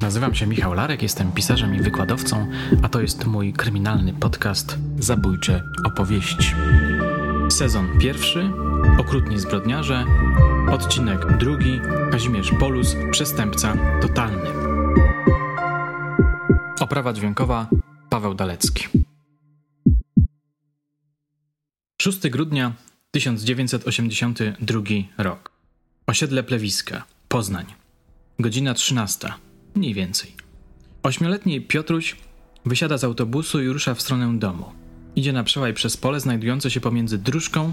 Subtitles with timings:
[0.00, 2.46] Nazywam się Michał Larek, jestem pisarzem i wykładowcą,
[2.82, 6.54] a to jest mój kryminalny podcast Zabójcze opowieści.
[7.50, 8.50] Sezon pierwszy,
[8.98, 10.04] Okrutni zbrodniarze,
[10.72, 11.80] odcinek drugi,
[12.10, 14.50] Kazimierz Polus, przestępca totalny.
[16.80, 17.66] Oprawa dźwiękowa
[18.10, 18.88] Paweł Dalecki.
[22.00, 22.72] 6 grudnia
[23.10, 24.82] 1982
[25.18, 25.51] rok.
[26.06, 27.66] Osiedle Plewiska, Poznań.
[28.38, 29.32] Godzina 13
[29.74, 30.32] mniej więcej.
[31.02, 32.16] Ośmioletni Piotruś
[32.66, 34.64] wysiada z autobusu i rusza w stronę domu.
[35.16, 37.72] Idzie na przełaj przez pole znajdujące się pomiędzy dróżką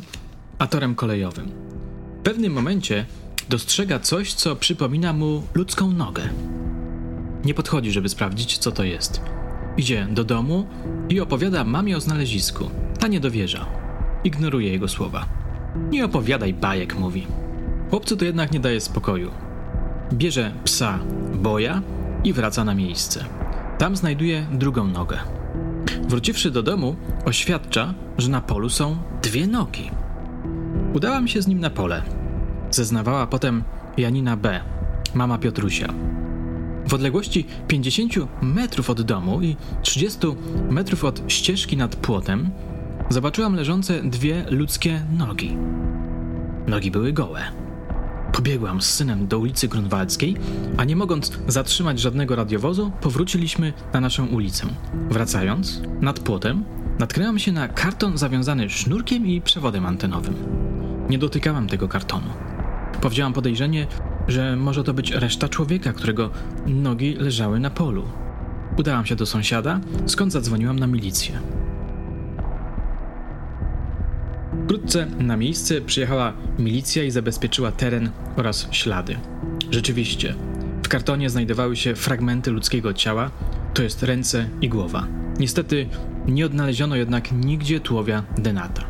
[0.59, 1.52] a torem kolejowym.
[2.19, 3.05] W pewnym momencie
[3.49, 6.30] dostrzega coś, co przypomina mu ludzką nogę.
[7.45, 9.21] Nie podchodzi, żeby sprawdzić, co to jest.
[9.77, 10.67] Idzie do domu
[11.09, 12.69] i opowiada mamie o znalezisku.
[12.99, 13.66] Ta nie dowierza.
[14.23, 15.25] Ignoruje jego słowa.
[15.89, 17.27] Nie opowiadaj bajek, mówi.
[17.89, 19.31] Chłopcu to jednak nie daje spokoju.
[20.13, 20.99] Bierze psa
[21.33, 21.81] Boja
[22.23, 23.25] i wraca na miejsce.
[23.77, 25.17] Tam znajduje drugą nogę.
[26.08, 29.91] Wróciwszy do domu, oświadcza, że na polu są dwie nogi.
[30.94, 32.03] Udałam się z nim na pole.
[32.72, 33.63] Zeznawała potem
[33.97, 34.61] Janina B.,
[35.13, 35.94] mama Piotrusia.
[36.88, 40.19] W odległości 50 metrów od domu i 30
[40.69, 42.50] metrów od ścieżki nad płotem
[43.09, 45.58] zobaczyłam leżące dwie ludzkie nogi.
[46.67, 47.69] Nogi były gołe.
[48.33, 50.35] Pobiegłam z synem do ulicy Grunwaldzkiej,
[50.77, 54.67] a nie mogąc zatrzymać żadnego radiowozu, powróciliśmy na naszą ulicę.
[55.09, 56.63] Wracając, nad płotem,
[57.00, 60.35] natknęłam się na karton zawiązany sznurkiem i przewodem antenowym.
[61.09, 62.27] Nie dotykałam tego kartonu.
[63.02, 63.88] Powzięłam podejrzenie,
[64.27, 66.30] że może to być reszta człowieka, którego
[66.66, 68.03] nogi leżały na polu.
[68.77, 71.39] Udałam się do sąsiada, skąd zadzwoniłam na milicję.
[74.70, 79.17] Wkrótce na miejsce przyjechała milicja i zabezpieczyła teren oraz ślady.
[79.72, 80.36] Rzeczywiście,
[80.84, 83.31] w kartonie znajdowały się fragmenty ludzkiego ciała,
[83.73, 85.08] to jest ręce i głowa.
[85.40, 85.88] Niestety
[86.28, 88.84] nie odnaleziono jednak nigdzie tułowia denata.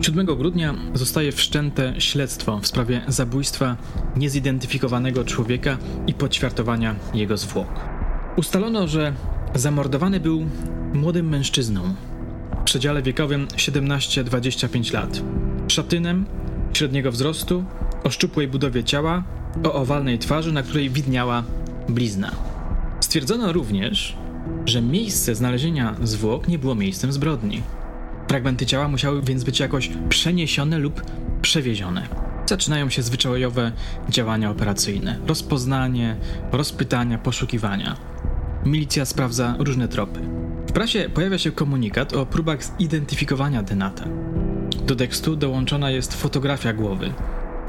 [0.00, 3.76] Siódmego grudnia zostaje wszczęte śledztwo w sprawie zabójstwa
[4.16, 7.68] niezidentyfikowanego człowieka i poćwiartowania jego zwłok.
[8.36, 9.12] Ustalono, że
[9.54, 10.46] Zamordowany był
[10.94, 11.94] młodym mężczyzną
[12.60, 15.22] w przedziale wiekowym 17-25 lat.
[15.68, 16.24] Szatynem,
[16.72, 17.64] średniego wzrostu,
[18.04, 19.22] o szczupłej budowie ciała,
[19.64, 21.42] o owalnej twarzy, na której widniała
[21.88, 22.30] blizna.
[23.00, 24.16] Stwierdzono również,
[24.66, 27.62] że miejsce znalezienia zwłok nie było miejscem zbrodni.
[28.28, 31.02] Fragmenty ciała musiały więc być jakoś przeniesione lub
[31.42, 32.08] przewiezione.
[32.46, 33.72] Zaczynają się zwyczajowe
[34.08, 36.16] działania operacyjne: rozpoznanie,
[36.52, 38.13] rozpytania, poszukiwania.
[38.64, 40.20] Milicja sprawdza różne tropy.
[40.66, 44.04] W prasie pojawia się komunikat o próbach zidentyfikowania Denata.
[44.86, 47.12] Do tekstu dołączona jest fotografia głowy.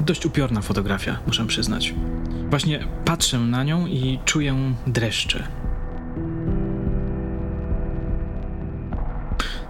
[0.00, 1.94] Dość upiorna fotografia, muszę przyznać.
[2.50, 5.46] Właśnie patrzę na nią i czuję dreszcze.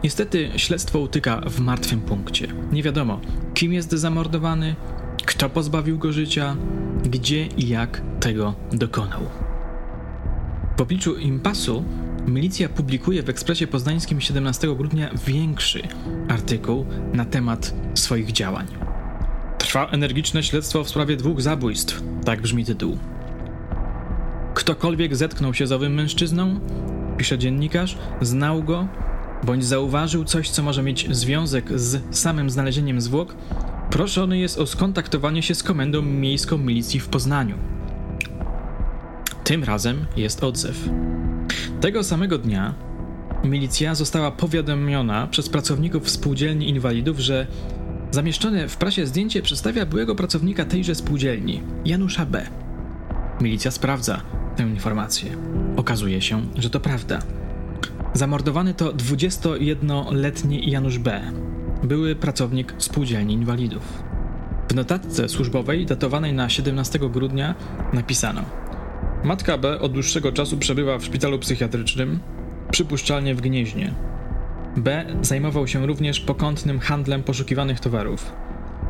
[0.04, 2.48] Niestety śledztwo utyka w martwym punkcie.
[2.72, 3.20] Nie wiadomo,
[3.54, 4.76] kim jest zamordowany,
[5.26, 6.56] kto pozbawił go życia,
[7.04, 9.45] gdzie i jak tego dokonał.
[10.76, 11.84] W obliczu impasu
[12.26, 15.82] milicja publikuje w Ekspresie Poznańskim 17 grudnia większy
[16.28, 18.66] artykuł na temat swoich działań.
[19.58, 22.02] Trwa energiczne śledztwo w sprawie dwóch zabójstw.
[22.24, 22.98] Tak brzmi tytuł.
[24.54, 26.60] Ktokolwiek zetknął się z owym mężczyzną,
[27.16, 28.88] pisze dziennikarz, znał go,
[29.44, 33.34] bądź zauważył coś, co może mieć związek z samym znalezieniem zwłok,
[33.90, 37.75] proszony jest o skontaktowanie się z Komendą Miejską Milicji w Poznaniu.
[39.46, 40.88] Tym razem jest odzew.
[41.80, 42.74] Tego samego dnia
[43.44, 47.46] milicja została powiadomiona przez pracowników spółdzielni inwalidów, że
[48.10, 52.46] zamieszczone w prasie zdjęcie przedstawia byłego pracownika tejże spółdzielni, Janusza B.
[53.40, 54.20] Milicja sprawdza
[54.56, 55.36] tę informację.
[55.76, 57.18] Okazuje się, że to prawda.
[58.14, 61.32] Zamordowany to 21-letni Janusz B.
[61.82, 64.02] Były pracownik spółdzielni inwalidów.
[64.68, 67.54] W notatce służbowej datowanej na 17 grudnia
[67.92, 68.65] napisano:
[69.26, 72.18] Matka B od dłuższego czasu przebywa w szpitalu psychiatrycznym,
[72.70, 73.94] przypuszczalnie w Gnieźnie.
[74.76, 78.32] B zajmował się również pokątnym handlem poszukiwanych towarów.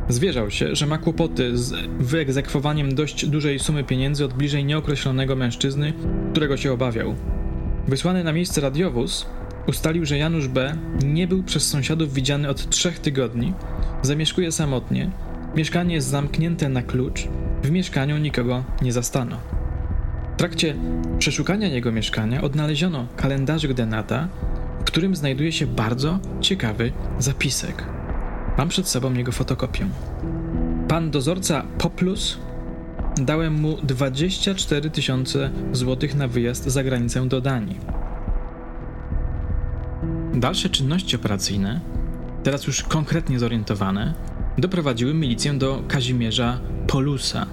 [0.09, 5.93] Zwierzał się, że ma kłopoty z wyegzekwowaniem dość dużej sumy pieniędzy od bliżej nieokreślonego mężczyzny,
[6.31, 7.15] którego się obawiał.
[7.87, 9.25] Wysłany na miejsce radiowóz
[9.67, 10.77] ustalił, że Janusz B.
[11.05, 13.53] nie był przez sąsiadów widziany od trzech tygodni,
[14.01, 15.11] zamieszkuje samotnie,
[15.55, 17.27] mieszkanie jest zamknięte na klucz,
[17.63, 19.56] w mieszkaniu nikogo nie zastano.
[20.37, 20.75] W trakcie
[21.19, 24.27] przeszukania jego mieszkania odnaleziono kalendarzyk Denata,
[24.79, 27.83] w którym znajduje się bardzo ciekawy zapisek.
[28.57, 29.87] Mam przed sobą jego fotokopię.
[30.87, 32.37] Pan dozorca Poplus
[33.15, 37.79] dałem mu 24 tysiące złotych na wyjazd za granicę do Danii.
[40.33, 41.81] Dalsze czynności operacyjne,
[42.43, 44.13] teraz już konkretnie zorientowane,
[44.57, 47.45] doprowadziły milicję do Kazimierza Polusa,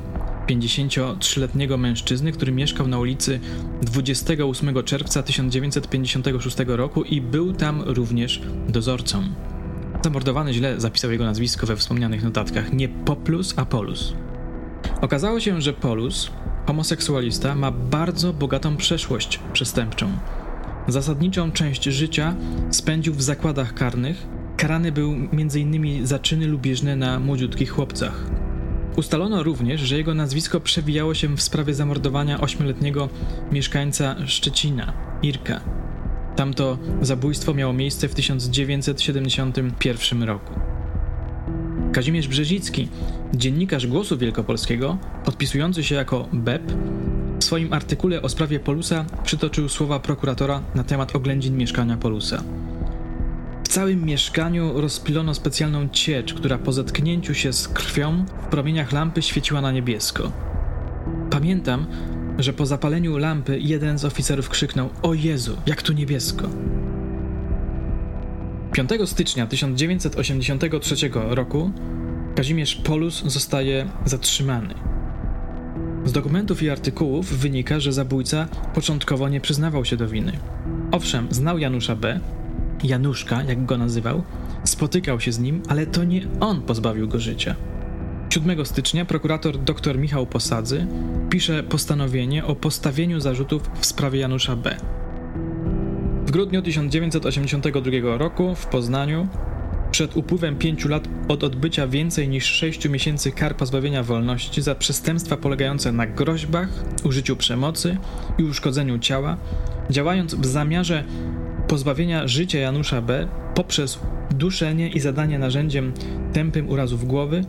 [0.46, 3.41] 53-letniego mężczyzny, który mieszkał na ulicy
[3.82, 9.23] 28 czerwca 1956 roku i był tam również dozorcą.
[10.05, 14.14] Zamordowany źle zapisał jego nazwisko we wspomnianych notatkach, nie Poplus, a Polus.
[15.00, 16.31] Okazało się, że Polus,
[16.67, 20.11] homoseksualista, ma bardzo bogatą przeszłość przestępczą.
[20.88, 22.35] Zasadniczą część życia
[22.70, 24.26] spędził w zakładach karnych.
[24.56, 26.06] Karany był m.in.
[26.06, 28.44] za czyny lubieżne na młodziutkich chłopcach.
[28.96, 33.08] Ustalono również, że jego nazwisko przewijało się w sprawie zamordowania ośmioletniego
[33.52, 34.93] mieszkańca Szczecina,
[35.23, 35.61] Irka.
[36.37, 40.55] Tamto zabójstwo miało miejsce w 1971 roku.
[41.93, 42.88] Kazimierz Brzezicki,
[43.35, 46.73] dziennikarz Głosu Wielkopolskiego, podpisujący się jako BEP,
[47.41, 52.43] w swoim artykule o sprawie Polusa przytoczył słowa prokuratora na temat oględzin mieszkania Polusa.
[53.74, 59.60] Całym mieszkaniu rozpilono specjalną ciecz, która po zetknięciu się z krwią w promieniach lampy świeciła
[59.60, 60.32] na niebiesko.
[61.30, 61.86] Pamiętam,
[62.38, 66.48] że po zapaleniu lampy jeden z oficerów krzyknął: O Jezu, jak tu niebiesko!
[68.72, 71.70] 5 stycznia 1983 roku
[72.36, 74.74] Kazimierz Polus zostaje zatrzymany.
[76.04, 80.32] Z dokumentów i artykułów wynika, że zabójca początkowo nie przyznawał się do winy.
[80.92, 82.20] Owszem, znał Janusza B.,
[82.84, 84.22] Januszka, jak go nazywał,
[84.64, 87.54] spotykał się z nim, ale to nie on pozbawił go życia.
[88.31, 90.86] 7 stycznia prokurator dr Michał Posadzy
[91.31, 94.76] pisze postanowienie o postawieniu zarzutów w sprawie Janusza B.
[96.26, 99.28] W grudniu 1982 roku w Poznaniu,
[99.90, 105.36] przed upływem pięciu lat od odbycia więcej niż sześciu miesięcy kar pozbawienia wolności za przestępstwa
[105.36, 106.69] polegające na groźbach,
[107.04, 107.96] użyciu przemocy
[108.38, 109.36] i uszkodzeniu ciała,
[109.90, 111.04] działając w zamiarze
[111.74, 113.28] pozbawienia życia Janusza B.
[113.54, 113.98] poprzez
[114.30, 115.92] duszenie i zadanie narzędziem
[116.32, 117.44] tępym urazów głowy,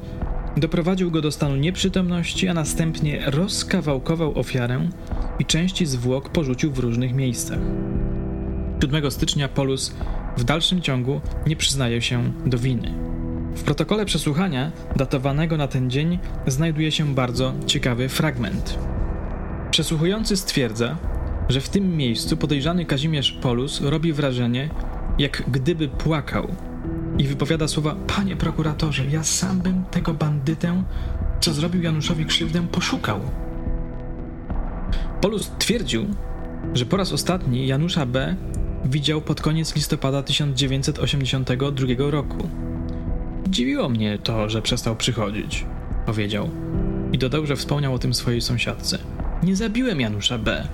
[0.57, 4.89] doprowadził go do stanu nieprzytomności, a następnie rozkawałkował ofiarę
[5.39, 7.60] i części zwłok porzucił w różnych miejscach.
[8.81, 9.95] 7 stycznia Polus
[10.38, 12.94] w dalszym ciągu nie przyznaje się do winy.
[13.56, 18.80] W protokole przesłuchania, datowanego na ten dzień, znajduje się bardzo ciekawy fragment.
[19.72, 20.98] Przesłuchujący stwierdza,
[21.50, 24.70] że w tym miejscu podejrzany Kazimierz Polus robi wrażenie,
[25.18, 26.48] jak gdyby płakał
[27.18, 30.84] i wypowiada słowa: Panie prokuratorze, ja sam bym tego bandytę,
[31.40, 33.20] co zrobił Januszowi krzywdę, poszukał.
[35.22, 36.06] Polus twierdził,
[36.74, 38.36] że po raz ostatni Janusza B.
[38.86, 42.50] widział pod koniec listopada 1982 roku.
[43.48, 45.66] Dziwiło mnie to, że przestał przychodzić,
[46.06, 46.50] powiedział.
[47.12, 49.00] I dodał, że wspomniał o tym swojej sąsiadce.
[49.44, 50.68] Nie zabiłem Janusza B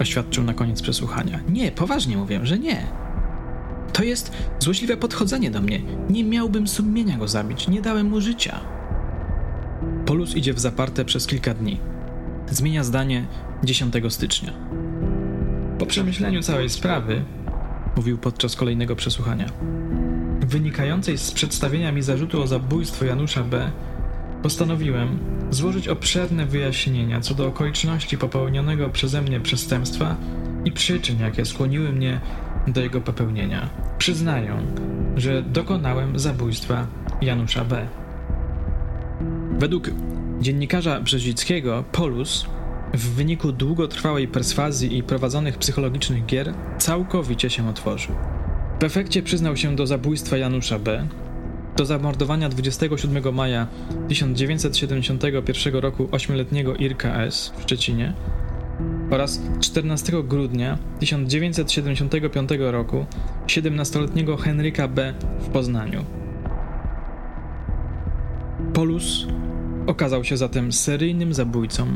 [0.00, 1.40] oświadczył na koniec przesłuchania.
[1.48, 2.86] Nie, poważnie mówię, że nie.
[3.92, 5.80] To jest złośliwe podchodzenie do mnie.
[6.10, 8.60] Nie miałbym sumienia go zabić, nie dałem mu życia.
[10.06, 11.80] Polus idzie w zaparte przez kilka dni.
[12.50, 13.26] Zmienia zdanie
[13.64, 14.52] 10 stycznia.
[15.78, 17.24] Po przemyśleniu całej sprawy,
[17.96, 19.46] mówił podczas kolejnego przesłuchania,
[20.40, 23.70] wynikającej z przedstawienia mi zarzutu o zabójstwo Janusza B.,
[24.44, 25.18] Postanowiłem
[25.50, 30.16] złożyć obszerne wyjaśnienia co do okoliczności popełnionego przeze mnie przestępstwa
[30.64, 32.20] i przyczyn, jakie skłoniły mnie
[32.66, 33.68] do jego popełnienia.
[33.98, 34.56] Przyznaję,
[35.16, 36.86] że dokonałem zabójstwa
[37.22, 37.88] Janusza B.
[39.58, 39.90] Według
[40.40, 42.46] dziennikarza Brzezickiego, Polus
[42.94, 48.14] w wyniku długotrwałej perswazji i prowadzonych psychologicznych gier całkowicie się otworzył.
[48.80, 51.06] W efekcie przyznał się do zabójstwa Janusza B.,
[51.76, 53.66] do zamordowania 27 maja
[54.08, 57.52] 1971 roku ośmioletniego Irka S.
[57.56, 58.14] w Szczecinie
[59.10, 63.06] oraz 14 grudnia 1975 roku
[63.46, 65.14] 17-letniego Henryka B.
[65.40, 66.04] w Poznaniu.
[68.74, 69.26] Polus
[69.86, 71.86] okazał się zatem seryjnym zabójcą,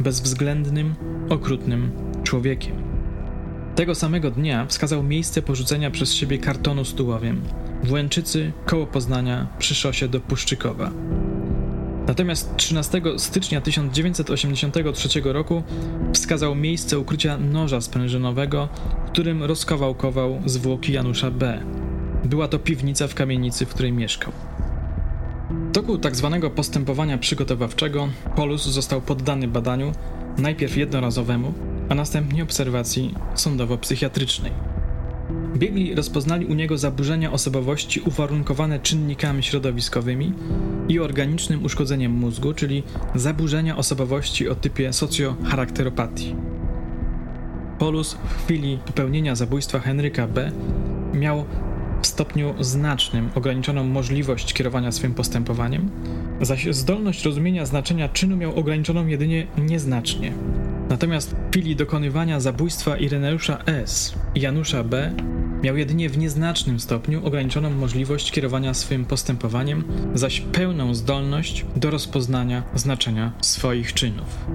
[0.00, 0.94] bezwzględnym,
[1.28, 1.90] okrutnym
[2.22, 2.76] człowiekiem.
[3.74, 7.42] Tego samego dnia wskazał miejsce porzucenia przez siebie kartonu z tułowiem
[7.82, 10.90] w Łęczycy koło Poznania przy szosie do Puszczykowa.
[12.06, 15.62] Natomiast 13 stycznia 1983 roku
[16.12, 18.68] wskazał miejsce ukrycia noża sprężynowego,
[19.06, 21.60] którym rozkawałkował zwłoki Janusza B.
[22.24, 24.32] Była to piwnica w kamienicy, w której mieszkał.
[25.50, 26.38] W toku tzw.
[26.42, 29.92] Tak postępowania przygotowawczego Polus został poddany badaniu,
[30.38, 31.54] najpierw jednorazowemu,
[31.88, 34.75] a następnie obserwacji sądowo-psychiatrycznej.
[35.56, 40.32] Biegli rozpoznali u niego zaburzenia osobowości uwarunkowane czynnikami środowiskowymi
[40.88, 42.82] i organicznym uszkodzeniem mózgu, czyli
[43.14, 46.36] zaburzenia osobowości o typie socjocharakteropatii.
[47.78, 50.52] Polus w chwili popełnienia zabójstwa Henryka B.
[51.14, 51.44] miał
[52.02, 55.90] w stopniu znacznym ograniczoną możliwość kierowania swym postępowaniem,
[56.40, 60.32] zaś zdolność rozumienia znaczenia czynu miał ograniczoną jedynie nieznacznie.
[60.96, 64.14] Natomiast w chwili dokonywania zabójstwa Ireneusza S.
[64.34, 65.12] i Janusza B.
[65.62, 69.84] miał jedynie w nieznacznym stopniu ograniczoną możliwość kierowania swym postępowaniem,
[70.14, 74.46] zaś pełną zdolność do rozpoznania znaczenia swoich czynów.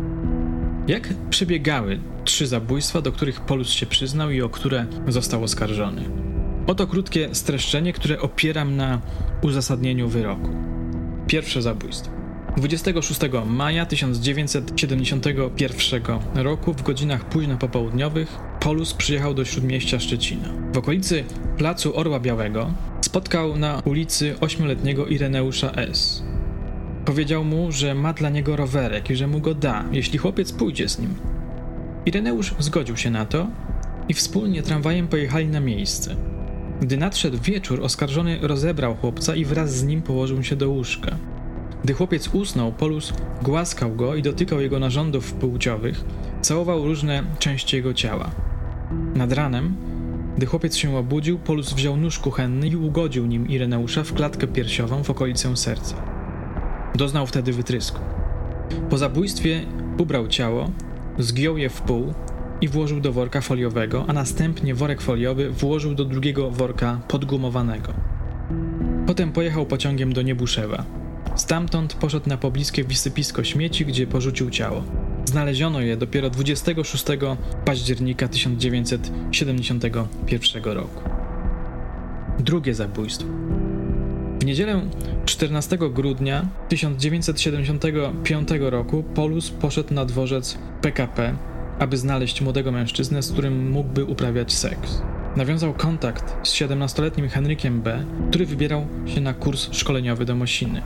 [0.87, 6.01] Jak przebiegały trzy zabójstwa, do których Polus się przyznał i o które został oskarżony?
[6.67, 9.01] Oto krótkie streszczenie, które opieram na
[9.41, 10.49] uzasadnieniu wyroku.
[11.27, 12.20] Pierwsze zabójstwo.
[12.57, 16.01] 26 maja 1971
[16.35, 20.49] roku w godzinach późno popołudniowych Polus przyjechał do śródmieścia Szczecina.
[20.73, 21.23] W okolicy
[21.57, 26.23] placu Orła Białego spotkał na ulicy ośmioletniego Ireneusza S.
[27.05, 30.89] Powiedział mu, że ma dla niego rowerek i że mu go da, jeśli chłopiec pójdzie
[30.89, 31.15] z nim.
[32.05, 33.47] Ireneusz zgodził się na to
[34.09, 36.15] i wspólnie tramwajem pojechali na miejsce.
[36.81, 41.17] Gdy nadszedł wieczór, oskarżony rozebrał chłopca i wraz z nim położył się do łóżka.
[41.83, 46.03] Gdy chłopiec usnął, Polus głaskał go i dotykał jego narządów płciowych,
[46.41, 48.31] całował różne części jego ciała.
[49.15, 49.75] Nad ranem,
[50.37, 55.03] gdy chłopiec się obudził, Polus wziął nóż kuchenny i ugodził nim Ireneusza w klatkę piersiową
[55.03, 55.95] w okolicę serca.
[56.95, 57.99] Doznał wtedy wytrysku.
[58.89, 59.61] Po zabójstwie
[59.97, 60.71] ubrał ciało,
[61.19, 62.13] zgiął je w pół
[62.61, 67.93] i włożył do worka foliowego, a następnie worek foliowy włożył do drugiego worka podgumowanego.
[69.07, 71.00] Potem pojechał pociągiem do Niebuszewa.
[71.35, 74.83] Stamtąd poszedł na pobliskie wysypisko śmieci, gdzie porzucił ciało.
[75.25, 77.05] Znaleziono je dopiero 26
[77.65, 81.03] października 1971 roku.
[82.39, 83.27] Drugie zabójstwo.
[84.41, 84.81] W niedzielę
[85.25, 91.35] 14 grudnia 1975 roku Polus poszedł na dworzec PKP,
[91.79, 95.01] aby znaleźć młodego mężczyznę, z którym mógłby uprawiać seks.
[95.35, 100.81] Nawiązał kontakt z 17-letnim Henrykiem B., który wybierał się na kurs szkoleniowy do Mosiny.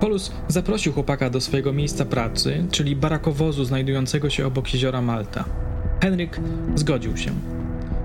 [0.00, 5.44] Polus zaprosił chłopaka do swojego miejsca pracy, czyli barakowozu znajdującego się obok jeziora Malta.
[6.02, 6.40] Henryk
[6.74, 7.30] zgodził się.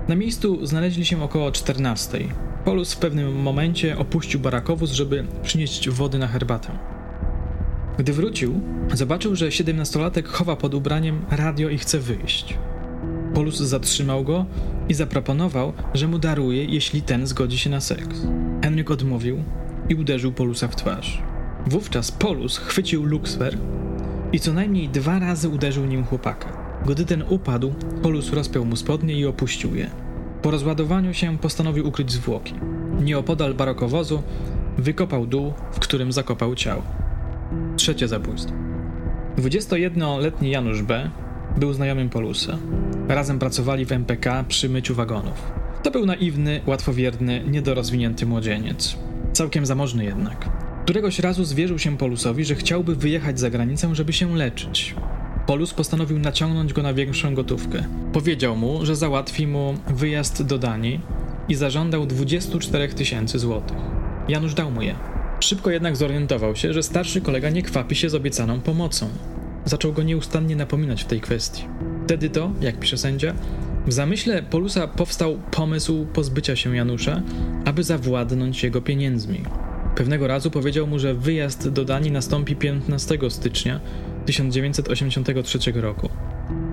[0.08, 2.18] Na miejscu znaleźli się około 14.
[2.64, 6.68] Polus w pewnym momencie opuścił barakowóz, żeby przynieść wody na herbatę.
[7.98, 8.60] Gdy wrócił,
[8.94, 12.58] zobaczył, że 17-latek chowa pod ubraniem radio i chce wyjść.
[13.34, 14.46] Polus zatrzymał go
[14.88, 18.20] i zaproponował, że mu daruje, jeśli ten zgodzi się na seks.
[18.62, 19.42] Henryk odmówił
[19.88, 21.22] i uderzył Polusa w twarz.
[21.66, 23.58] Wówczas Polus chwycił lukswer
[24.32, 26.48] i co najmniej dwa razy uderzył nim chłopaka.
[26.86, 29.90] Gdy ten upadł, Polus rozpiął mu spodnie i opuścił je.
[30.42, 32.54] Po rozładowaniu się postanowił ukryć zwłoki.
[33.00, 34.22] Nieopodal barokowozu
[34.78, 36.82] wykopał dół, w którym zakopał ciało.
[37.76, 38.54] Trzecie zabójstwo.
[39.38, 41.10] 21-letni Janusz B.
[41.56, 42.58] był znajomym Polusa.
[43.08, 45.52] Razem pracowali w MPK przy myciu wagonów.
[45.82, 48.96] To był naiwny, łatwowierny, niedorozwinięty młodzieniec.
[49.32, 50.55] Całkiem zamożny jednak.
[50.86, 54.94] Któregoś razu zwierzył się Polusowi, że chciałby wyjechać za granicę, żeby się leczyć.
[55.46, 57.84] Polus postanowił naciągnąć go na większą gotówkę.
[58.12, 61.00] Powiedział mu, że załatwi mu wyjazd do Danii
[61.48, 63.76] i zażądał 24 tysięcy złotych.
[64.28, 64.94] Janusz dał mu je.
[65.40, 69.08] Szybko jednak zorientował się, że starszy kolega nie kwapi się z obiecaną pomocą.
[69.64, 71.64] Zaczął go nieustannie napominać w tej kwestii.
[72.04, 73.34] Wtedy to, jak pisze sędzia,
[73.86, 77.22] w zamyśle Polusa powstał pomysł pozbycia się Janusza,
[77.64, 79.42] aby zawładnąć jego pieniędzmi.
[79.96, 83.80] Pewnego razu powiedział mu, że wyjazd do Danii nastąpi 15 stycznia
[84.26, 86.08] 1983 roku.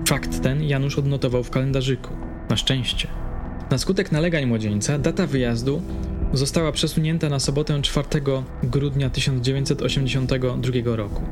[0.08, 2.10] Fakt ten Janusz odnotował w kalendarzyku.
[2.50, 3.08] Na szczęście.
[3.70, 5.82] Na skutek nalegań młodzieńca data wyjazdu
[6.32, 8.08] została przesunięta na sobotę 4
[8.62, 11.22] grudnia 1982 roku.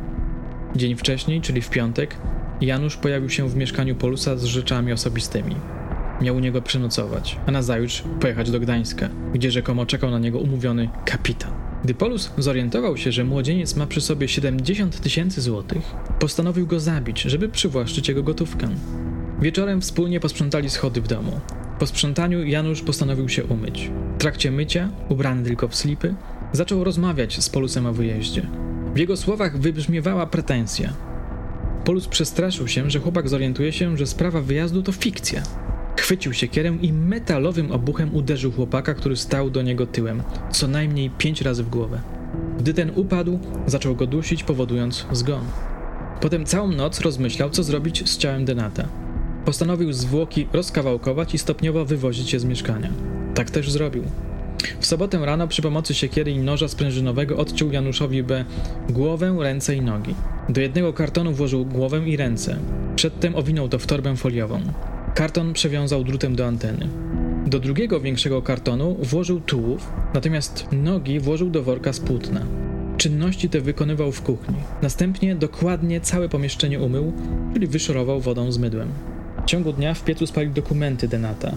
[0.77, 2.17] Dzień wcześniej, czyli w piątek,
[2.61, 5.57] Janusz pojawił się w mieszkaniu Polusa z rzeczami osobistymi.
[6.21, 10.89] Miał u niego przenocować, a nazajutrz pojechać do Gdańska, gdzie rzekomo czekał na niego umówiony
[11.05, 11.62] kapitan.
[11.85, 15.83] Gdy Polus zorientował się, że młodzieniec ma przy sobie 70 tysięcy złotych,
[16.19, 18.69] postanowił go zabić, żeby przywłaszczyć jego gotówkę.
[19.41, 21.41] Wieczorem wspólnie posprzątali schody w domu.
[21.79, 23.91] Po sprzątaniu Janusz postanowił się umyć.
[24.15, 26.15] W trakcie mycia, ubrany tylko w slipy,
[26.53, 28.47] zaczął rozmawiać z Polusem o wyjeździe.
[28.95, 30.93] W jego słowach wybrzmiewała pretensja.
[31.85, 35.43] Polus przestraszył się, że chłopak zorientuje się, że sprawa wyjazdu to fikcja.
[36.03, 41.41] Chwycił siekierę i metalowym obuchem uderzył chłopaka, który stał do niego tyłem, co najmniej pięć
[41.41, 42.01] razy w głowę.
[42.59, 45.45] Gdy ten upadł, zaczął go dusić, powodując zgon.
[46.21, 48.89] Potem całą noc rozmyślał, co zrobić z ciałem Denata.
[49.45, 52.91] Postanowił zwłoki rozkawałkować i stopniowo wywozić je z mieszkania.
[53.35, 54.03] Tak też zrobił.
[54.81, 58.45] W sobotę rano przy pomocy siekiery i noża sprężynowego odciął Januszowi B.
[58.91, 60.15] głowę, ręce i nogi.
[60.49, 62.59] Do jednego kartonu włożył głowę i ręce.
[62.97, 64.61] Przedtem owinął to w torbę foliową.
[65.15, 66.89] Karton przewiązał drutem do anteny.
[67.47, 72.47] Do drugiego większego kartonu włożył tułów, natomiast nogi włożył do worka z płótna.
[72.97, 74.57] Czynności te wykonywał w kuchni.
[74.83, 77.13] Następnie dokładnie całe pomieszczenie umył,
[77.55, 78.89] czyli wyszorował wodą z mydłem.
[79.43, 81.53] W ciągu dnia w piecu spalił dokumenty Denata.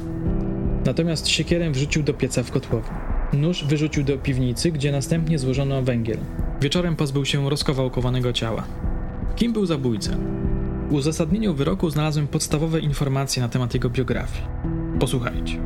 [0.85, 2.97] Natomiast siekierę wrzucił do pieca w kotłowni.
[3.33, 6.17] Nóż wyrzucił do piwnicy, gdzie następnie złożono węgiel.
[6.61, 8.63] Wieczorem pozbył się rozkawałkowanego ciała.
[9.35, 10.17] Kim był zabójca?
[10.89, 14.43] W uzasadnieniu wyroku znalazłem podstawowe informacje na temat jego biografii.
[14.99, 15.57] Posłuchajcie.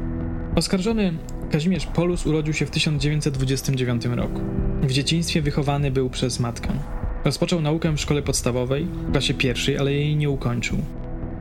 [0.56, 1.14] Oskarżony
[1.52, 4.42] Kazimierz Polus urodził się w 1929 roku.
[4.82, 6.70] W dzieciństwie wychowany był przez matkę.
[7.26, 10.78] Rozpoczął naukę w szkole podstawowej, w klasie pierwszej, ale jej nie ukończył.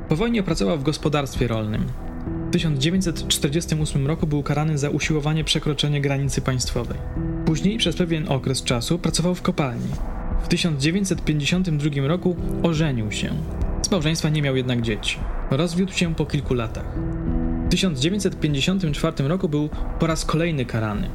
[0.09, 1.85] Po wojnie pracował w gospodarstwie rolnym.
[2.49, 6.99] W 1948 roku był karany za usiłowanie przekroczenia granicy państwowej.
[7.47, 9.91] Później przez pewien okres czasu pracował w kopalni.
[10.43, 13.35] W 1952 roku ożenił się.
[13.83, 15.19] Z małżeństwa nie miał jednak dzieci.
[15.51, 16.85] Rozwiódł się po kilku latach.
[17.67, 19.69] W 1954 roku był
[19.99, 21.11] po raz kolejny karany.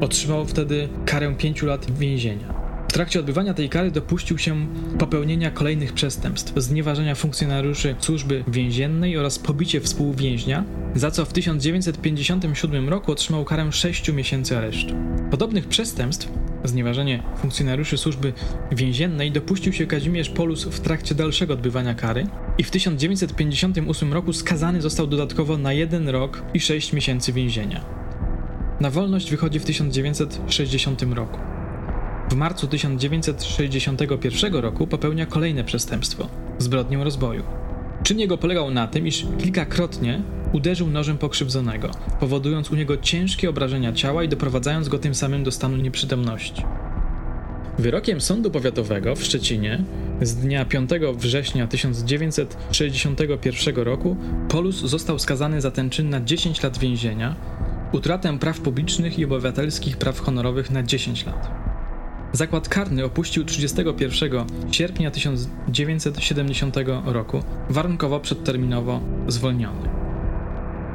[0.00, 2.54] Otrzymał wtedy karę pięciu lat więzienia.
[2.88, 4.66] W trakcie odbywania tej kary dopuścił się
[4.98, 13.12] popełnienia kolejnych przestępstw, znieważenia funkcjonariuszy służby więziennej oraz pobicie współwięźnia, za co w 1957 roku
[13.12, 14.94] otrzymał karę 6 miesięcy aresztu.
[15.30, 16.28] Podobnych przestępstw,
[16.68, 18.32] znieważenie funkcjonariuszy służby
[18.72, 22.26] więziennej, dopuścił się Kazimierz Polus w trakcie dalszego odbywania kary
[22.58, 27.84] i w 1958 roku skazany został dodatkowo na jeden rok i 6 miesięcy więzienia.
[28.80, 31.38] Na wolność wychodzi w 1960 roku.
[32.30, 37.65] W marcu 1961 roku popełnia kolejne przestępstwo zbrodnię rozboju.
[38.06, 40.22] Czyn jego polegał na tym, iż kilkakrotnie
[40.52, 45.50] uderzył nożem pokrzywdzonego, powodując u niego ciężkie obrażenia ciała i doprowadzając go tym samym do
[45.50, 46.62] stanu nieprzytomności.
[47.78, 49.84] Wyrokiem Sądu Powiatowego w Szczecinie
[50.22, 54.16] z dnia 5 września 1961 roku
[54.48, 57.34] Polus został skazany za ten czyn na 10 lat więzienia,
[57.92, 61.65] utratę praw publicznych i obywatelskich praw honorowych na 10 lat.
[62.36, 64.30] Zakład karny opuścił 31
[64.72, 69.88] sierpnia 1970 roku, warunkowo przedterminowo zwolniony.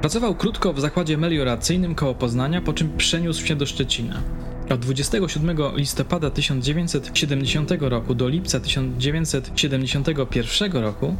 [0.01, 4.21] Pracował krótko w zakładzie melioracyjnym koło Poznania, po czym przeniósł się do Szczecina.
[4.69, 11.15] Od 27 listopada 1970 roku do lipca 1971 roku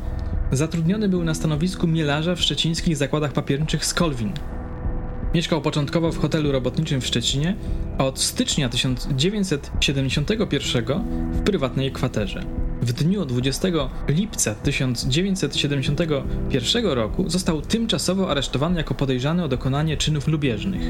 [0.51, 4.33] zatrudniony był na stanowisku mielarza w szczecińskich zakładach papierniczych Skolwin,
[5.33, 7.55] Mieszkał początkowo w hotelu robotniczym w Szczecinie,
[7.97, 10.85] a od stycznia 1971
[11.31, 12.43] w prywatnej kwaterze.
[12.81, 13.67] W dniu 20
[14.07, 20.81] lipca 1971 roku został tymczasowo aresztowany jako podejrzany o dokonanie czynów lubieżnych.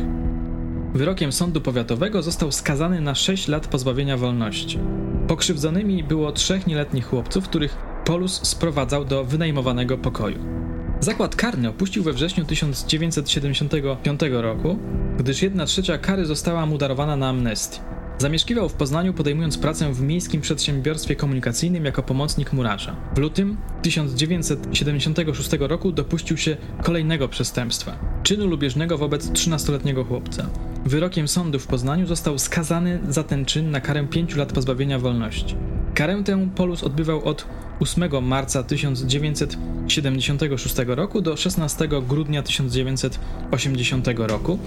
[0.94, 4.80] Wyrokiem sądu powiatowego został skazany na 6 lat pozbawienia wolności.
[5.28, 10.61] Pokrzywdzonymi było trzech nieletnich chłopców, których Polus sprowadzał do wynajmowanego pokoju.
[11.02, 14.80] Zakład karny opuścił we wrześniu 1975 roku,
[15.18, 17.80] gdyż jedna trzecia kary została mu darowana na amnestii.
[18.18, 22.96] Zamieszkiwał w Poznaniu, podejmując pracę w miejskim przedsiębiorstwie komunikacyjnym jako pomocnik murarza.
[23.16, 30.50] W lutym 1976 roku dopuścił się kolejnego przestępstwa czynu lubieżnego wobec 13-letniego chłopca.
[30.86, 35.56] Wyrokiem sądu w Poznaniu został skazany za ten czyn na karę 5 lat pozbawienia wolności.
[35.96, 37.46] Karę tę Polus odbywał od
[37.80, 44.60] 8 marca 1976 roku do 16 grudnia 1980 roku,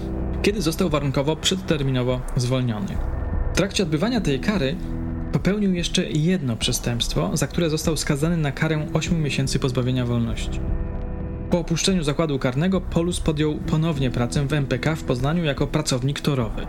[0.42, 2.96] kiedy został warunkowo przedterminowo zwolniony.
[3.52, 4.76] W trakcie odbywania tej kary
[5.32, 10.60] popełnił jeszcze jedno przestępstwo, za które został skazany na karę 8 miesięcy pozbawienia wolności.
[11.50, 16.66] Po opuszczeniu zakładu karnego Polus podjął ponownie pracę w MPK w Poznaniu jako pracownik torowy.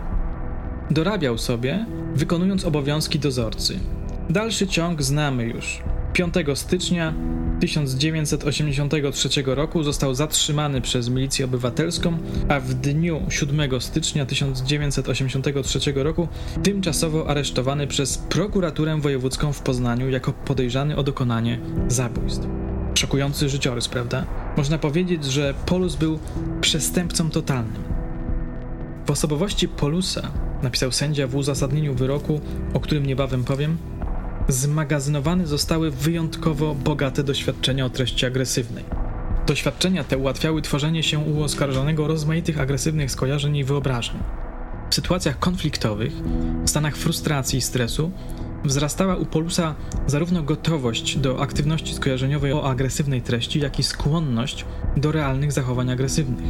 [0.90, 3.78] Dorabiał sobie, wykonując obowiązki dozorcy.
[4.30, 5.82] Dalszy ciąg znamy już.
[6.12, 7.14] 5 stycznia
[7.60, 16.28] 1983 roku został zatrzymany przez milicję obywatelską, a w dniu 7 stycznia 1983 roku
[16.62, 22.46] tymczasowo aresztowany przez prokuraturę wojewódzką w Poznaniu jako podejrzany o dokonanie zabójstw.
[22.94, 24.24] Szokujący życiorys, prawda?
[24.56, 26.18] Można powiedzieć, że Polus był
[26.60, 27.82] przestępcą totalnym.
[29.06, 30.30] W osobowości Polusa,
[30.62, 32.40] napisał sędzia w uzasadnieniu wyroku,
[32.74, 33.76] o którym niebawem powiem,
[34.48, 38.84] zmagazynowane zostały wyjątkowo bogate doświadczenia o treści agresywnej.
[39.46, 44.16] Doświadczenia te ułatwiały tworzenie się u oskarżonego rozmaitych agresywnych skojarzeń i wyobrażeń.
[44.90, 46.12] W sytuacjach konfliktowych,
[46.64, 48.10] w stanach frustracji i stresu,
[48.64, 49.74] wzrastała u Polusa
[50.06, 54.64] zarówno gotowość do aktywności skojarzeniowej o agresywnej treści, jak i skłonność
[54.96, 56.46] do realnych zachowań agresywnych.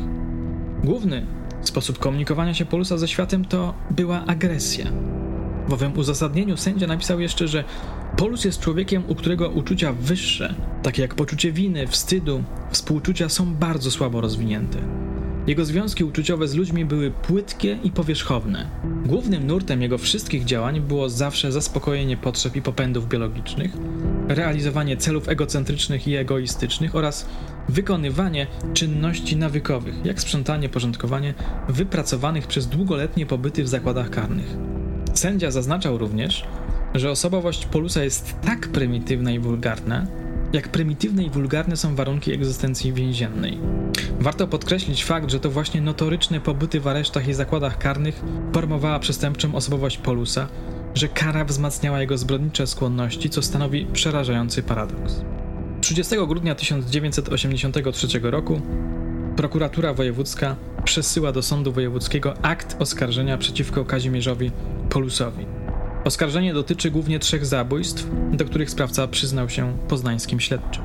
[0.84, 1.26] Główny
[1.62, 4.86] Sposób komunikowania się Polusa ze światem to była agresja.
[5.68, 7.64] W owym uzasadnieniu sędzia napisał jeszcze, że
[8.16, 13.90] Polus jest człowiekiem, u którego uczucia wyższe, takie jak poczucie winy, wstydu, współczucia są bardzo
[13.90, 14.78] słabo rozwinięte.
[15.46, 18.70] Jego związki uczuciowe z ludźmi były płytkie i powierzchowne.
[19.06, 23.72] Głównym nurtem jego wszystkich działań było zawsze zaspokojenie potrzeb i popędów biologicznych,
[24.28, 27.28] realizowanie celów egocentrycznych i egoistycznych oraz
[27.68, 31.34] wykonywanie czynności nawykowych, jak sprzątanie, porządkowanie,
[31.68, 34.75] wypracowanych przez długoletnie pobyty w zakładach karnych.
[35.26, 36.44] Sędzia zaznaczał również,
[36.94, 40.06] że osobowość Polusa jest tak prymitywna i wulgarna,
[40.52, 43.58] jak prymitywne i wulgarne są warunki egzystencji więziennej.
[44.20, 49.54] Warto podkreślić fakt, że to właśnie notoryczne pobyty w aresztach i zakładach karnych formowała przestępczą
[49.54, 50.48] osobowość Polusa,
[50.94, 55.20] że kara wzmacniała jego zbrodnicze skłonności, co stanowi przerażający paradoks.
[55.80, 58.60] 30 grudnia 1983 roku
[59.36, 64.50] prokuratura wojewódzka przesyła do sądu wojewódzkiego akt oskarżenia przeciwko Kazimierzowi
[64.90, 65.46] Polusowi.
[66.04, 70.82] Oskarżenie dotyczy głównie trzech zabójstw, do których sprawca przyznał się poznańskim śledczym.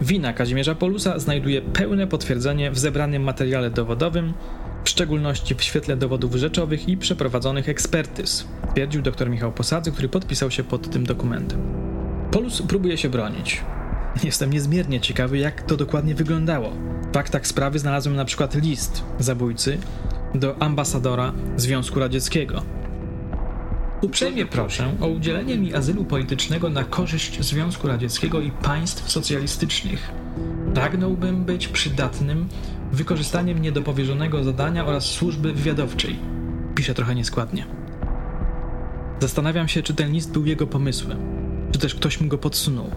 [0.00, 4.32] Wina Kazimierza Polusa znajduje pełne potwierdzenie w zebranym materiale dowodowym,
[4.84, 10.50] w szczególności w świetle dowodów rzeczowych i przeprowadzonych ekspertyz, twierdził dr Michał Posadzy, który podpisał
[10.50, 11.60] się pod tym dokumentem.
[12.30, 13.60] Polus próbuje się bronić.
[14.24, 16.70] Jestem niezmiernie ciekawy, jak to dokładnie wyglądało.
[17.10, 19.78] W faktach sprawy znalazłem na przykład list zabójcy
[20.34, 22.62] do ambasadora Związku Radzieckiego,
[24.02, 30.10] Uprzejmie proszę o udzielenie mi azylu politycznego na korzyść Związku Radzieckiego i państw socjalistycznych.
[30.74, 32.48] Pragnąłbym być przydatnym
[32.92, 36.18] wykorzystaniem niedopowierzonego zadania oraz służby wywiadowczej.
[36.74, 37.66] Pisze trochę nieskładnie.
[39.20, 41.18] Zastanawiam się, czy ten list był jego pomysłem,
[41.72, 42.90] czy też ktoś mu go podsunął.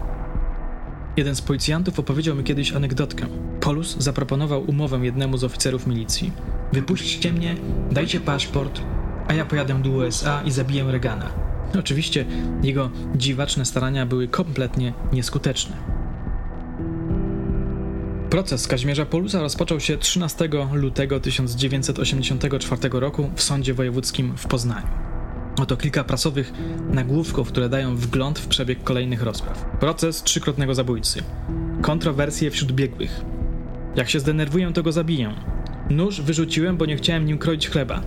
[1.16, 3.26] Jeden z policjantów opowiedział mi kiedyś anegdotkę.
[3.60, 6.32] Polus zaproponował umowę jednemu z oficerów milicji.
[6.72, 7.56] Wypuśćcie mnie,
[7.90, 8.80] dajcie paszport,
[9.28, 11.30] a ja pojadę do USA i zabiję Regana.
[11.78, 12.24] Oczywiście
[12.62, 15.76] jego dziwaczne starania były kompletnie nieskuteczne.
[18.30, 25.05] Proces Kazimierza Polusa rozpoczął się 13 lutego 1984 roku w Sądzie Wojewódzkim w Poznaniu.
[25.58, 26.52] Oto kilka prasowych
[26.90, 29.64] nagłówków, które dają wgląd w przebieg kolejnych rozpraw.
[29.80, 31.22] Proces trzykrotnego zabójcy.
[31.82, 33.20] Kontrowersje wśród biegłych.
[33.96, 35.34] Jak się zdenerwuję, to go zabiję.
[35.90, 38.02] Nóż wyrzuciłem, bo nie chciałem nim kroić chleba.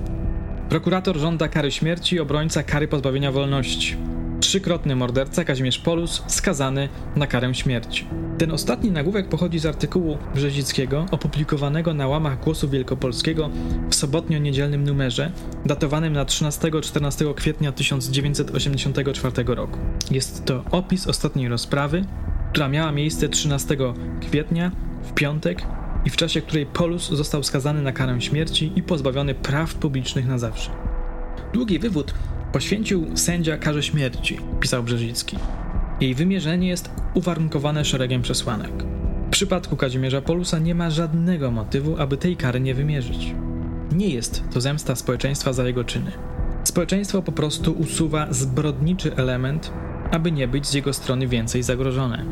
[0.70, 3.98] Prokurator żąda kary śmierci, obrońca kary pozbawienia wolności.
[4.40, 8.08] Trzykrotny morderca Kazimierz Polus skazany na karę śmierci.
[8.38, 13.50] Ten ostatni nagłówek pochodzi z artykułu Brzezickiego opublikowanego na łamach Głosu Wielkopolskiego
[13.90, 15.32] w sobotnio-niedzielnym numerze,
[15.66, 19.80] datowanym na 13-14 kwietnia 1984 roku.
[20.12, 22.06] Jest to opis ostatniej rozprawy,
[22.52, 23.78] która miała miejsce 13
[24.22, 24.72] kwietnia
[25.04, 25.62] w piątek
[26.06, 30.38] i w czasie której Polus został skazany na karę śmierci i pozbawiony praw publicznych na
[30.38, 30.72] zawsze.
[31.54, 32.14] Długi wywód
[32.52, 35.38] poświęcił sędzia karze śmierci, pisał Brzezicki.
[36.02, 38.72] Jej wymierzenie jest uwarunkowane szeregiem przesłanek.
[39.28, 43.36] W przypadku Kazimierza Polusa nie ma żadnego motywu, aby tej kary nie wymierzyć.
[43.92, 46.12] Nie jest to zemsta społeczeństwa za jego czyny.
[46.64, 49.74] Społeczeństwo po prostu usuwa zbrodniczy element,
[50.12, 52.26] aby nie być z jego strony więcej zagrożone.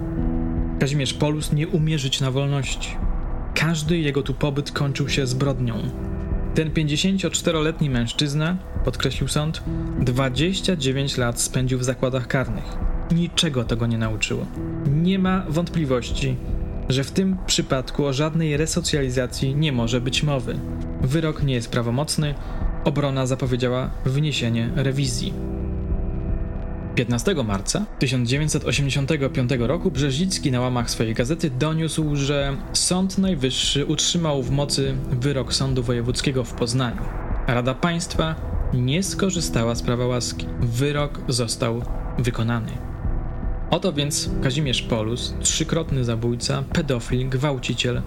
[0.80, 2.98] Kazimierz Polus nie umie żyć na wolności.
[3.56, 5.76] Każdy jego tu pobyt kończył się zbrodnią.
[6.58, 9.64] Ten 54-letni mężczyzna, podkreślił sąd,
[10.00, 12.78] 29 lat spędził w zakładach karnych.
[13.12, 14.46] Niczego tego nie nauczyło.
[14.88, 16.36] Nie ma wątpliwości,
[16.90, 20.60] że w tym przypadku o żadnej resocjalizacji nie może być mowy.
[21.02, 22.36] Wyrok nie jest prawomocny,
[22.84, 25.34] obrona zapowiedziała wniesienie rewizji.
[26.98, 34.52] 15 marca 1985 roku Brzezicki na łamach swojej gazety doniósł, że Sąd Najwyższy utrzymał w
[34.52, 37.02] mocy wyrok Sądu Wojewódzkiego w Poznaniu.
[37.48, 38.36] Rada Państwa
[38.74, 40.46] nie skorzystała z prawa łaski.
[40.60, 41.82] Wyrok został
[42.18, 42.72] wykonany.
[43.72, 48.02] Oto więc Kazimierz Polus, trzykrotny zabójca, pedofil, gwałciciel,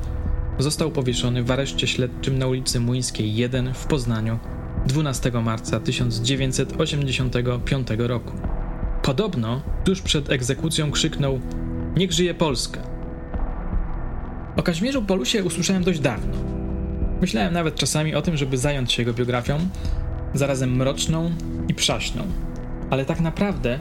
[0.58, 4.38] został powieszony w areszcie śledczym na ulicy Młyńskiej 1 w Poznaniu
[4.86, 8.49] 12 marca 1985 roku.
[9.02, 11.40] Podobno tuż przed egzekucją krzyknął:
[11.96, 12.80] Niech żyje Polska.
[14.56, 16.36] O Kazimierzu Polusie usłyszałem dość dawno.
[17.20, 19.58] Myślałem nawet czasami o tym, żeby zająć się jego biografią,
[20.34, 21.30] zarazem mroczną
[21.68, 22.22] i przaśną.
[22.90, 23.80] Ale tak naprawdę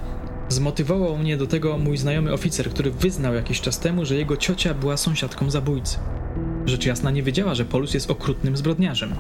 [0.50, 4.74] zmotywował mnie do tego mój znajomy oficer, który wyznał jakiś czas temu, że jego ciocia
[4.74, 5.98] była sąsiadką zabójcy.
[6.66, 9.16] Rzecz jasna nie wiedziała, że Polus jest okrutnym zbrodniarzem.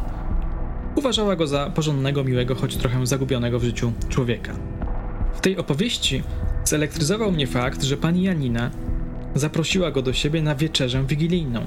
[0.95, 4.53] Uważała go za porządnego, miłego, choć trochę zagubionego w życiu człowieka.
[5.33, 6.23] W tej opowieści
[6.63, 8.71] zelektryzował mnie fakt, że pani Janina
[9.35, 11.65] zaprosiła go do siebie na wieczerzę wigilijną.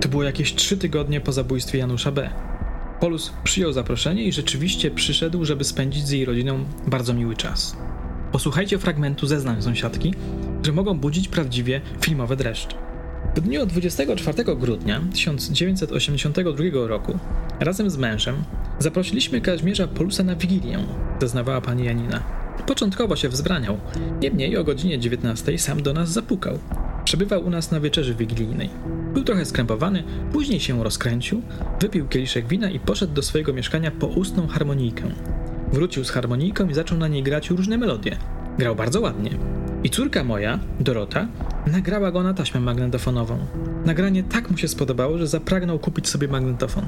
[0.00, 2.30] To było jakieś trzy tygodnie po zabójstwie Janusza B.
[3.00, 7.76] Polus przyjął zaproszenie i rzeczywiście przyszedł, żeby spędzić z jej rodziną bardzo miły czas.
[8.32, 10.14] Posłuchajcie fragmentu zeznań sąsiadki,
[10.62, 12.76] że mogą budzić prawdziwie filmowe dreszcze.
[13.34, 17.18] W dniu 24 grudnia 1982 roku
[17.60, 18.44] razem z mężem
[18.78, 20.78] zaprosiliśmy Kazimierza Polusa na wigilię,
[21.20, 22.39] zeznawała pani Janina.
[22.66, 23.78] Początkowo się wzbraniał,
[24.22, 26.58] niemniej o godzinie 19 sam do nas zapukał.
[27.04, 28.70] Przebywał u nas na wieczerzy wigilijnej.
[29.14, 31.42] Był trochę skrępowany, później się rozkręcił,
[31.80, 35.02] wypił kieliszek wina i poszedł do swojego mieszkania po ustną harmonijkę.
[35.72, 38.16] Wrócił z harmonijką i zaczął na niej grać różne melodie.
[38.58, 39.30] Grał bardzo ładnie.
[39.84, 41.26] I córka moja, Dorota,
[41.66, 43.38] nagrała go na taśmę magnetofonową.
[43.84, 46.84] Nagranie tak mu się spodobało, że zapragnął kupić sobie magnetofon.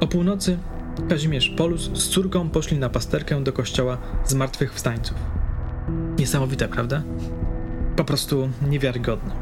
[0.00, 0.58] O północy
[1.08, 5.16] Kazimierz Polus z córką poszli na pasterkę do kościoła zmartwychwstańców.
[6.18, 7.02] Niesamowite, prawda?
[7.96, 9.32] Po prostu niewiarygodne.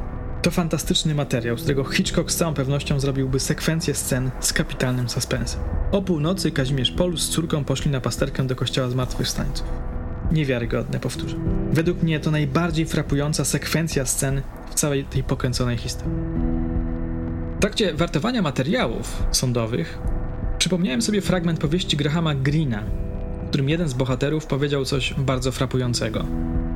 [0.43, 5.61] To fantastyczny materiał, z którego Hitchcock z całą pewnością zrobiłby sekwencję scen z kapitalnym suspensem.
[5.93, 9.67] O północy Kazimierz Polus z córką poszli na pasterkę do kościoła zmartwychwstańców.
[10.33, 11.37] Niewiarygodne, powtórzę.
[11.73, 16.15] Według mnie to najbardziej frapująca sekwencja scen w całej tej pokręconej historii.
[17.57, 19.99] W trakcie wartowania materiałów sądowych
[20.63, 22.83] przypomniałem sobie fragment powieści Grahama Greena,
[23.45, 26.25] w którym jeden z bohaterów powiedział coś bardzo frapującego.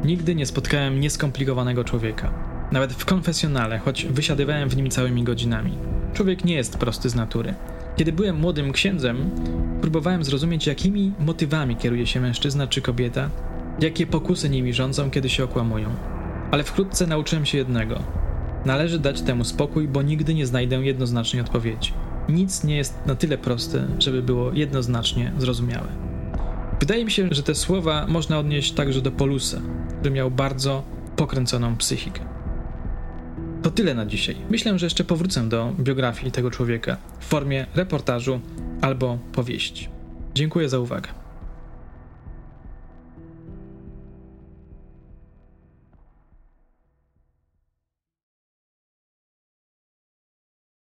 [0.04, 2.32] Nigdy nie spotkałem nieskomplikowanego człowieka.
[2.72, 5.78] Nawet w konfesjonale, choć wysiadywałem w nim całymi godzinami.
[6.14, 7.54] Człowiek nie jest prosty z natury.
[7.96, 9.30] Kiedy byłem młodym księdzem,
[9.80, 13.30] próbowałem zrozumieć, jakimi motywami kieruje się mężczyzna czy kobieta,
[13.80, 15.88] jakie pokusy nimi rządzą, kiedy się okłamują.
[16.50, 18.02] Ale wkrótce nauczyłem się jednego.
[18.64, 21.92] Należy dać temu spokój, bo nigdy nie znajdę jednoznacznej odpowiedzi.
[22.28, 25.88] Nic nie jest na tyle proste, żeby było jednoznacznie zrozumiałe.
[26.80, 29.60] Wydaje mi się, że te słowa można odnieść także do Polusa,
[29.98, 30.82] który miał bardzo
[31.16, 32.20] pokręconą psychikę.
[33.62, 34.36] To tyle na dzisiaj.
[34.50, 38.40] Myślę, że jeszcze powrócę do biografii tego człowieka w formie reportażu
[38.80, 39.88] albo powieści.
[40.34, 41.25] Dziękuję za uwagę.